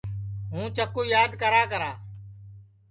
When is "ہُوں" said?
0.51-0.65